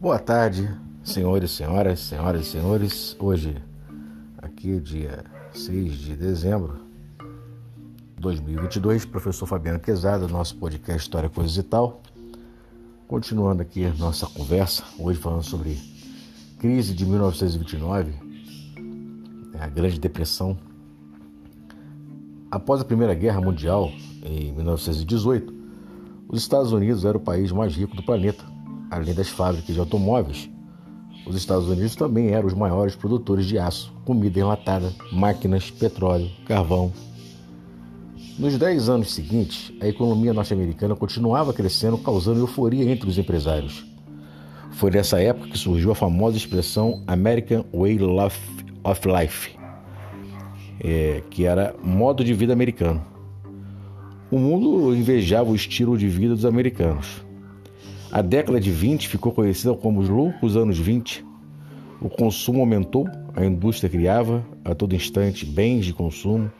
Boa 0.00 0.18
tarde, 0.18 0.66
senhores, 1.04 1.50
senhoras, 1.50 2.00
senhoras 2.00 2.46
e 2.46 2.50
senhores. 2.50 3.14
Hoje, 3.20 3.54
aqui, 4.38 4.80
dia 4.80 5.26
6 5.52 5.92
de 5.92 6.16
dezembro 6.16 6.78
de 8.16 8.22
2022, 8.22 9.04
professor 9.04 9.44
Fabiano 9.44 9.78
Quezada, 9.78 10.26
nosso 10.26 10.56
podcast 10.56 11.02
História, 11.02 11.28
Coisas 11.28 11.54
e 11.58 11.62
Tal. 11.62 12.00
Continuando 13.06 13.60
aqui 13.60 13.86
nossa 13.98 14.26
conversa, 14.26 14.84
hoje 14.98 15.20
falando 15.20 15.42
sobre 15.42 15.78
crise 16.58 16.94
de 16.94 17.04
1929, 17.04 18.14
a 19.60 19.66
Grande 19.66 20.00
Depressão. 20.00 20.56
Após 22.50 22.80
a 22.80 22.86
Primeira 22.86 23.12
Guerra 23.12 23.42
Mundial, 23.42 23.92
em 24.24 24.50
1918, 24.50 25.52
os 26.26 26.40
Estados 26.40 26.72
Unidos 26.72 27.04
eram 27.04 27.20
o 27.20 27.22
país 27.22 27.52
mais 27.52 27.76
rico 27.76 27.94
do 27.94 28.02
planeta 28.02 28.59
Além 28.90 29.14
das 29.14 29.28
fábricas 29.28 29.72
de 29.72 29.78
automóveis, 29.78 30.50
os 31.24 31.36
Estados 31.36 31.68
Unidos 31.68 31.94
também 31.94 32.30
eram 32.30 32.48
os 32.48 32.54
maiores 32.54 32.96
produtores 32.96 33.46
de 33.46 33.56
aço, 33.56 33.92
comida 34.04 34.40
enlatada, 34.40 34.92
máquinas, 35.12 35.70
petróleo, 35.70 36.28
carvão. 36.44 36.92
Nos 38.36 38.58
dez 38.58 38.88
anos 38.88 39.12
seguintes, 39.12 39.72
a 39.80 39.86
economia 39.86 40.32
norte-americana 40.32 40.96
continuava 40.96 41.52
crescendo, 41.52 41.98
causando 41.98 42.40
euforia 42.40 42.90
entre 42.90 43.08
os 43.08 43.16
empresários. 43.16 43.84
Foi 44.72 44.90
nessa 44.90 45.20
época 45.20 45.50
que 45.50 45.58
surgiu 45.58 45.92
a 45.92 45.94
famosa 45.94 46.36
expressão 46.36 47.04
American 47.06 47.64
Way 47.72 47.98
of 48.82 49.08
Life, 49.08 49.56
é, 50.80 51.22
que 51.30 51.44
era 51.44 51.76
modo 51.80 52.24
de 52.24 52.34
vida 52.34 52.52
americano. 52.52 53.04
O 54.30 54.38
mundo 54.38 54.96
invejava 54.96 55.50
o 55.50 55.54
estilo 55.54 55.98
de 55.98 56.08
vida 56.08 56.34
dos 56.34 56.44
americanos. 56.44 57.29
A 58.12 58.22
década 58.22 58.58
de 58.58 58.72
20 58.72 59.06
ficou 59.06 59.30
conhecida 59.30 59.72
como 59.72 60.00
os 60.00 60.08
loucos 60.08 60.56
anos 60.56 60.76
20. 60.76 61.24
O 62.00 62.08
consumo 62.08 62.58
aumentou, 62.58 63.06
a 63.36 63.44
indústria 63.44 63.88
criava 63.88 64.44
a 64.64 64.74
todo 64.74 64.96
instante 64.96 65.46
bens 65.46 65.86
de 65.86 65.92
consumo, 65.92 66.50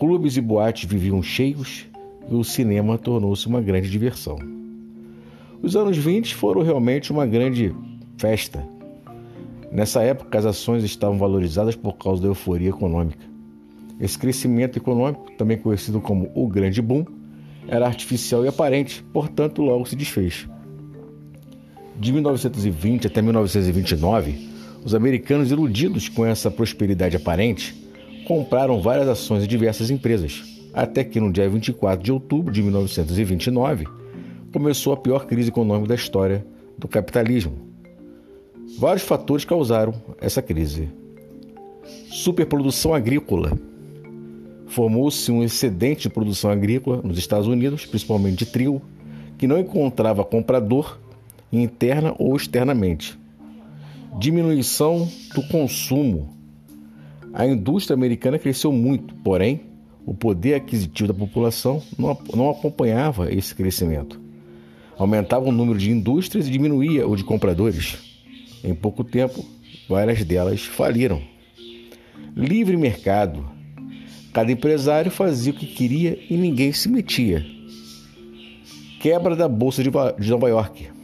clubes 0.00 0.36
e 0.36 0.40
boates 0.40 0.90
viviam 0.90 1.22
cheios 1.22 1.86
e 2.28 2.34
o 2.34 2.42
cinema 2.42 2.98
tornou-se 2.98 3.46
uma 3.46 3.60
grande 3.60 3.88
diversão. 3.88 4.36
Os 5.62 5.76
anos 5.76 5.96
20 5.96 6.34
foram 6.34 6.60
realmente 6.62 7.12
uma 7.12 7.24
grande 7.24 7.72
festa. 8.18 8.66
Nessa 9.70 10.02
época, 10.02 10.38
as 10.38 10.44
ações 10.44 10.82
estavam 10.82 11.18
valorizadas 11.18 11.76
por 11.76 11.98
causa 11.98 12.20
da 12.20 12.26
euforia 12.26 12.70
econômica. 12.70 13.24
Esse 14.00 14.18
crescimento 14.18 14.76
econômico, 14.76 15.30
também 15.38 15.56
conhecido 15.56 16.00
como 16.00 16.32
o 16.34 16.48
Grande 16.48 16.82
Boom, 16.82 17.04
era 17.68 17.86
artificial 17.86 18.44
e 18.44 18.48
aparente, 18.48 19.04
portanto, 19.12 19.62
logo 19.62 19.86
se 19.86 19.94
desfez. 19.94 20.48
De 22.00 22.14
1920 22.14 23.08
até 23.08 23.20
1929, 23.20 24.48
os 24.82 24.94
americanos, 24.94 25.50
iludidos 25.50 26.08
com 26.08 26.24
essa 26.24 26.50
prosperidade 26.50 27.14
aparente, 27.14 27.74
compraram 28.26 28.80
várias 28.80 29.06
ações 29.06 29.42
de 29.42 29.46
diversas 29.46 29.90
empresas, 29.90 30.42
até 30.72 31.04
que 31.04 31.20
no 31.20 31.30
dia 31.30 31.46
24 31.46 32.02
de 32.02 32.10
outubro 32.10 32.50
de 32.50 32.62
1929 32.62 33.86
começou 34.50 34.94
a 34.94 34.96
pior 34.96 35.26
crise 35.26 35.50
econômica 35.50 35.88
da 35.88 35.94
história 35.94 36.42
do 36.78 36.88
capitalismo. 36.88 37.52
Vários 38.78 39.04
fatores 39.04 39.44
causaram 39.44 39.92
essa 40.22 40.40
crise. 40.40 40.88
Superprodução 42.10 42.94
agrícola. 42.94 43.52
Formou-se 44.68 45.30
um 45.30 45.42
excedente 45.42 46.04
de 46.04 46.08
produção 46.08 46.50
agrícola 46.50 47.02
nos 47.04 47.18
Estados 47.18 47.46
Unidos, 47.46 47.84
principalmente 47.84 48.38
de 48.38 48.46
trigo, 48.46 48.80
que 49.36 49.46
não 49.46 49.58
encontrava 49.58 50.24
comprador 50.24 50.98
interna 51.52 52.14
ou 52.18 52.36
externamente. 52.36 53.18
Diminuição 54.18 55.08
do 55.34 55.42
consumo. 55.48 56.28
A 57.32 57.46
indústria 57.46 57.94
americana 57.94 58.38
cresceu 58.38 58.72
muito, 58.72 59.14
porém, 59.16 59.60
o 60.04 60.14
poder 60.14 60.54
aquisitivo 60.54 61.12
da 61.12 61.18
população 61.18 61.82
não, 61.98 62.50
acompanhava 62.50 63.32
esse 63.32 63.54
crescimento. 63.54 64.20
Aumentava 64.98 65.48
o 65.48 65.52
número 65.52 65.78
de 65.78 65.90
indústrias 65.90 66.46
e 66.46 66.50
diminuía 66.50 67.06
o 67.06 67.16
de 67.16 67.24
compradores. 67.24 67.98
Em 68.62 68.74
pouco 68.74 69.04
tempo, 69.04 69.44
várias 69.88 70.24
delas 70.24 70.62
faliram. 70.62 71.22
Livre 72.36 72.76
mercado. 72.76 73.48
Cada 74.32 74.52
empresário 74.52 75.10
fazia 75.10 75.52
o 75.52 75.56
que 75.56 75.66
queria 75.66 76.18
e 76.28 76.36
ninguém 76.36 76.72
se 76.72 76.88
metia. 76.88 77.44
Quebra 79.00 79.34
da 79.34 79.48
Bolsa 79.48 79.82
de 79.82 80.30
Nova 80.30 80.48
York. 80.48 80.99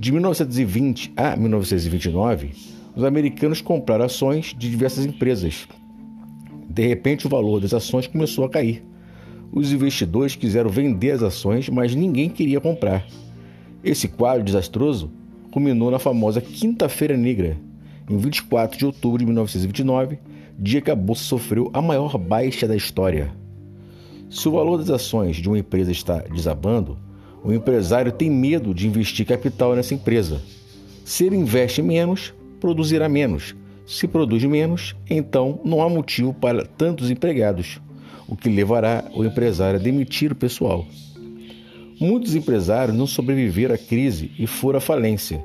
De 0.00 0.12
1920 0.12 1.12
a 1.16 1.34
1929, 1.34 2.52
os 2.94 3.02
americanos 3.02 3.60
compraram 3.60 4.04
ações 4.04 4.54
de 4.56 4.70
diversas 4.70 5.04
empresas. 5.04 5.66
De 6.70 6.86
repente, 6.86 7.26
o 7.26 7.28
valor 7.28 7.60
das 7.60 7.74
ações 7.74 8.06
começou 8.06 8.44
a 8.44 8.48
cair. 8.48 8.86
Os 9.50 9.72
investidores 9.72 10.36
quiseram 10.36 10.70
vender 10.70 11.10
as 11.10 11.22
ações, 11.24 11.68
mas 11.68 11.96
ninguém 11.96 12.30
queria 12.30 12.60
comprar. 12.60 13.04
Esse 13.82 14.06
quadro 14.06 14.44
desastroso 14.44 15.10
culminou 15.50 15.90
na 15.90 15.98
famosa 15.98 16.40
Quinta-feira 16.40 17.16
Negra, 17.16 17.58
em 18.08 18.16
24 18.16 18.78
de 18.78 18.86
outubro 18.86 19.18
de 19.18 19.26
1929, 19.26 20.20
dia 20.56 20.80
que 20.80 20.92
a 20.92 20.94
bolsa 20.94 21.24
sofreu 21.24 21.70
a 21.74 21.82
maior 21.82 22.16
baixa 22.16 22.68
da 22.68 22.76
história. 22.76 23.32
Se 24.30 24.48
o 24.48 24.52
valor 24.52 24.78
das 24.78 24.90
ações 24.90 25.38
de 25.38 25.48
uma 25.48 25.58
empresa 25.58 25.90
está 25.90 26.18
desabando, 26.18 27.07
o 27.48 27.54
empresário 27.54 28.12
tem 28.12 28.30
medo 28.30 28.74
de 28.74 28.86
investir 28.86 29.24
capital 29.24 29.74
nessa 29.74 29.94
empresa. 29.94 30.42
Se 31.02 31.24
ele 31.24 31.34
investe 31.34 31.80
menos, 31.80 32.34
produzirá 32.60 33.08
menos. 33.08 33.56
Se 33.86 34.06
produz 34.06 34.44
menos, 34.44 34.94
então 35.08 35.58
não 35.64 35.80
há 35.80 35.88
motivo 35.88 36.34
para 36.34 36.66
tantos 36.66 37.10
empregados, 37.10 37.80
o 38.28 38.36
que 38.36 38.50
levará 38.50 39.02
o 39.14 39.24
empresário 39.24 39.80
a 39.80 39.82
demitir 39.82 40.30
o 40.30 40.36
pessoal. 40.36 40.84
Muitos 41.98 42.34
empresários 42.34 42.94
não 42.94 43.06
sobreviveram 43.06 43.76
à 43.76 43.78
crise 43.78 44.30
e 44.38 44.46
foram 44.46 44.76
à 44.76 44.80
falência, 44.82 45.42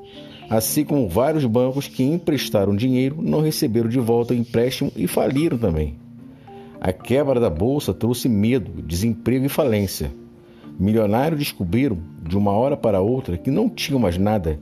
assim 0.49 0.83
como 0.83 1.07
vários 1.07 1.45
bancos 1.45 1.87
que 1.87 2.03
emprestaram 2.03 2.75
dinheiro 2.75 3.21
não 3.21 3.39
receberam 3.39 3.87
de 3.87 3.99
volta 4.01 4.33
o 4.33 4.37
empréstimo 4.37 4.91
e 4.93 5.07
faliram 5.07 5.57
também. 5.57 5.95
A 6.81 6.91
quebra 6.91 7.39
da 7.39 7.49
bolsa 7.49 7.93
trouxe 7.93 8.27
medo, 8.27 8.81
desemprego 8.81 9.45
e 9.45 9.49
falência. 9.49 10.11
Milionários 10.79 11.39
descobriram, 11.39 11.97
de 12.21 12.37
uma 12.37 12.51
hora 12.51 12.75
para 12.75 13.01
outra, 13.01 13.37
que 13.37 13.51
não 13.51 13.69
tinham 13.69 13.99
mais 13.99 14.17
nada 14.17 14.59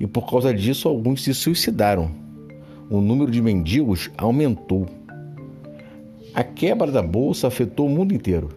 e 0.00 0.06
por 0.06 0.28
causa 0.28 0.54
disso 0.54 0.88
alguns 0.88 1.22
se 1.22 1.34
suicidaram. 1.34 2.10
O 2.88 3.02
número 3.02 3.30
de 3.30 3.42
mendigos 3.42 4.10
aumentou. 4.16 4.86
A 6.34 6.42
quebra 6.42 6.90
da 6.90 7.02
bolsa 7.02 7.48
afetou 7.48 7.86
o 7.86 7.90
mundo 7.90 8.14
inteiro, 8.14 8.48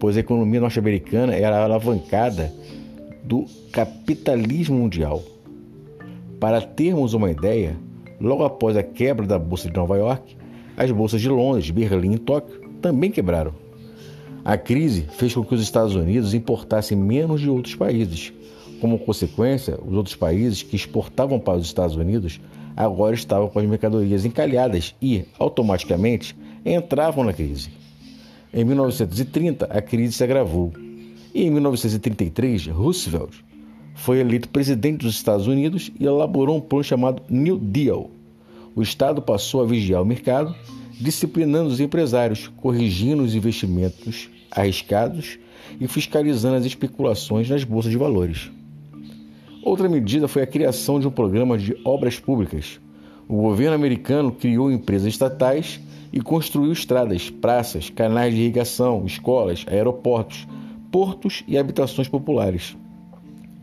pois 0.00 0.16
a 0.16 0.20
economia 0.20 0.60
norte-americana 0.60 1.34
era 1.34 1.62
alavancada 1.62 2.52
do 3.22 3.44
capitalismo 3.70 4.76
mundial. 4.76 5.22
Para 6.40 6.62
termos 6.62 7.12
uma 7.12 7.30
ideia, 7.30 7.76
logo 8.18 8.42
após 8.42 8.76
a 8.76 8.82
quebra 8.82 9.26
da 9.26 9.38
bolsa 9.38 9.68
de 9.68 9.76
Nova 9.76 9.96
York, 9.96 10.36
as 10.76 10.90
bolsas 10.90 11.20
de 11.20 11.28
Londres, 11.28 11.70
Berlim 11.70 12.14
e 12.14 12.18
Tóquio 12.18 12.62
também 12.80 13.10
quebraram. 13.10 13.61
A 14.44 14.56
crise 14.56 15.06
fez 15.12 15.34
com 15.34 15.44
que 15.44 15.54
os 15.54 15.62
Estados 15.62 15.94
Unidos 15.94 16.34
importassem 16.34 16.98
menos 16.98 17.40
de 17.40 17.48
outros 17.48 17.76
países. 17.76 18.32
Como 18.80 18.98
consequência, 18.98 19.78
os 19.86 19.94
outros 19.94 20.16
países 20.16 20.64
que 20.64 20.74
exportavam 20.74 21.38
para 21.38 21.58
os 21.58 21.66
Estados 21.66 21.94
Unidos 21.94 22.40
agora 22.76 23.14
estavam 23.14 23.48
com 23.48 23.60
as 23.60 23.66
mercadorias 23.66 24.24
encalhadas 24.24 24.96
e, 25.00 25.24
automaticamente, 25.38 26.36
entravam 26.66 27.22
na 27.22 27.32
crise. 27.32 27.70
Em 28.52 28.64
1930, 28.64 29.66
a 29.66 29.80
crise 29.80 30.14
se 30.14 30.24
agravou. 30.24 30.72
E 31.32 31.44
em 31.44 31.50
1933, 31.50 32.66
Roosevelt 32.66 33.36
foi 33.94 34.18
eleito 34.18 34.48
presidente 34.48 35.02
dos 35.02 35.14
Estados 35.14 35.46
Unidos 35.46 35.92
e 36.00 36.04
elaborou 36.04 36.56
um 36.56 36.60
plano 36.60 36.82
chamado 36.82 37.22
New 37.30 37.58
Deal. 37.58 38.10
O 38.74 38.82
Estado 38.82 39.22
passou 39.22 39.62
a 39.62 39.66
vigiar 39.66 40.02
o 40.02 40.06
mercado 40.06 40.52
disciplinando 41.00 41.68
os 41.68 41.80
empresários, 41.80 42.48
corrigindo 42.56 43.22
os 43.22 43.34
investimentos 43.34 44.30
arriscados 44.54 45.38
e 45.80 45.88
fiscalizando 45.88 46.56
as 46.56 46.64
especulações 46.64 47.48
nas 47.48 47.64
bolsas 47.64 47.90
de 47.90 47.98
valores. 47.98 48.50
Outra 49.62 49.88
medida 49.88 50.28
foi 50.28 50.42
a 50.42 50.46
criação 50.46 51.00
de 51.00 51.06
um 51.06 51.10
programa 51.10 51.56
de 51.56 51.76
obras 51.84 52.18
públicas. 52.18 52.80
O 53.28 53.36
governo 53.36 53.74
americano 53.74 54.32
criou 54.32 54.70
empresas 54.70 55.08
estatais 55.08 55.80
e 56.12 56.20
construiu 56.20 56.72
estradas, 56.72 57.30
praças, 57.30 57.88
canais 57.88 58.34
de 58.34 58.40
irrigação, 58.40 59.04
escolas, 59.06 59.64
aeroportos, 59.68 60.46
portos 60.90 61.42
e 61.48 61.56
habitações 61.56 62.08
populares. 62.08 62.76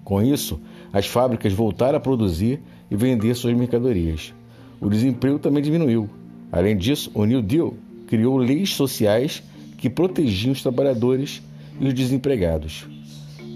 Com 0.03 0.21
isso, 0.21 0.59
as 0.91 1.05
fábricas 1.05 1.53
voltaram 1.53 1.97
a 1.97 2.01
produzir 2.01 2.61
e 2.89 2.95
vender 2.95 3.35
suas 3.35 3.55
mercadorias. 3.55 4.33
O 4.81 4.89
desemprego 4.89 5.37
também 5.37 5.61
diminuiu 5.61 6.09
Além 6.51 6.75
disso, 6.75 7.11
o 7.13 7.25
New 7.25 7.41
Deal 7.41 7.73
criou 8.07 8.37
leis 8.37 8.73
sociais 8.73 9.43
que 9.79 9.89
protegiam 9.89 10.51
os 10.51 10.61
trabalhadores 10.61 11.41
e 11.79 11.87
os 11.87 11.93
desempregados. 11.93 12.85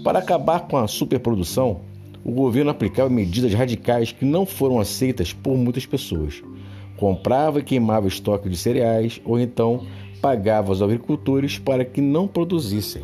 Para 0.02 0.18
acabar 0.18 0.60
com 0.60 0.76
a 0.76 0.88
superprodução, 0.88 1.80
o 2.24 2.32
governo 2.32 2.70
aplicava 2.70 3.10
medidas 3.10 3.52
radicais 3.52 4.10
que 4.10 4.24
não 4.24 4.46
foram 4.46 4.80
aceitas 4.80 5.32
por 5.32 5.56
muitas 5.56 5.84
pessoas. 5.84 6.42
Comprava 6.96 7.60
e 7.60 7.62
queimava 7.62 8.08
estoque 8.08 8.48
de 8.48 8.56
cereais 8.56 9.20
ou 9.24 9.38
então 9.38 9.84
pagava 10.22 10.70
aos 10.70 10.80
agricultores 10.80 11.58
para 11.58 11.84
que 11.84 12.00
não 12.00 12.26
produzissem. 12.26 13.02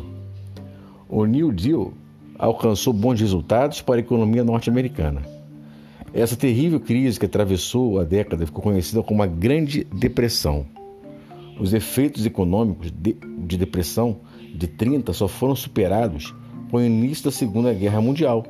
O 1.07 1.25
New 1.25 1.51
Deal 1.51 1.93
alcançou 2.39 2.91
bons 2.91 3.19
resultados 3.19 3.81
para 3.81 3.97
a 3.97 3.99
economia 3.99 4.43
norte-americana. 4.43 5.21
Essa 6.13 6.35
terrível 6.35 6.79
crise 6.79 7.19
que 7.19 7.25
atravessou 7.25 7.99
a 7.99 8.03
década 8.03 8.45
ficou 8.45 8.63
conhecida 8.63 9.03
como 9.03 9.21
a 9.21 9.27
Grande 9.27 9.83
Depressão. 9.83 10.65
Os 11.59 11.73
efeitos 11.73 12.25
econômicos 12.25 12.91
de, 12.91 13.13
de 13.13 13.57
depressão 13.57 14.21
de 14.53 14.67
30 14.67 15.13
só 15.13 15.27
foram 15.27 15.55
superados 15.55 16.33
com 16.69 16.77
o 16.77 16.81
início 16.81 17.25
da 17.25 17.31
Segunda 17.31 17.73
Guerra 17.73 18.01
Mundial, 18.01 18.45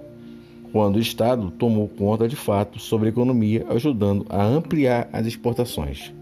quando 0.72 0.96
o 0.96 1.00
Estado 1.00 1.52
tomou 1.52 1.88
conta 1.88 2.28
de 2.28 2.36
fato 2.36 2.80
sobre 2.80 3.08
a 3.08 3.12
economia, 3.12 3.66
ajudando 3.70 4.26
a 4.30 4.44
ampliar 4.44 5.10
as 5.12 5.26
exportações. 5.26 6.14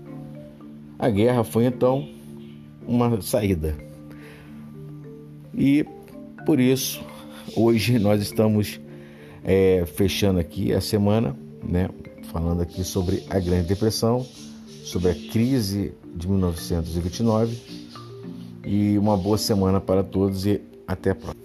A 0.98 1.10
guerra 1.10 1.44
foi 1.44 1.66
então 1.66 2.08
uma 2.88 3.22
saída. 3.22 3.76
E 5.54 5.86
por 6.46 6.60
isso, 6.60 7.04
hoje 7.56 8.00
nós 8.00 8.22
estamos 8.22 8.80
é, 9.44 9.86
fechando 9.86 10.40
aqui 10.40 10.74
a 10.74 10.82
semana, 10.82 11.38
né, 11.64 11.90
falando 12.32 12.62
aqui 12.62 12.84
sobre 12.84 13.24
a 13.30 13.40
Grande 13.40 13.68
Depressão, 13.68 14.26
sobre 14.90 15.12
a 15.12 15.14
crise 15.14 15.94
de 16.16 16.28
1929 16.28 17.58
e 18.66 18.98
uma 18.98 19.16
boa 19.16 19.38
semana 19.38 19.80
para 19.80 20.04
todos 20.04 20.48
e 20.48 20.62
até 20.88 21.12
a 21.12 21.16
próxima. 21.16 21.39